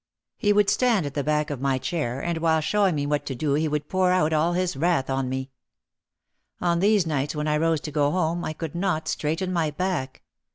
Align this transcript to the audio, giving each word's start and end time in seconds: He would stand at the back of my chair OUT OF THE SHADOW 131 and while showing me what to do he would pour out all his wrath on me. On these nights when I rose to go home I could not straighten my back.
He 0.35 0.51
would 0.51 0.71
stand 0.71 1.05
at 1.05 1.13
the 1.13 1.23
back 1.23 1.51
of 1.51 1.61
my 1.61 1.77
chair 1.77 2.23
OUT 2.23 2.35
OF 2.37 2.41
THE 2.41 2.61
SHADOW 2.61 2.81
131 2.81 2.85
and 2.89 2.89
while 2.89 2.89
showing 2.89 2.95
me 2.95 3.05
what 3.05 3.25
to 3.27 3.35
do 3.35 3.53
he 3.53 3.67
would 3.67 3.87
pour 3.87 4.11
out 4.11 4.33
all 4.33 4.53
his 4.53 4.75
wrath 4.75 5.11
on 5.11 5.29
me. 5.29 5.51
On 6.59 6.79
these 6.79 7.05
nights 7.05 7.35
when 7.35 7.47
I 7.47 7.57
rose 7.57 7.81
to 7.81 7.91
go 7.91 8.09
home 8.09 8.43
I 8.43 8.53
could 8.53 8.73
not 8.73 9.07
straighten 9.07 9.53
my 9.53 9.69
back. 9.69 10.23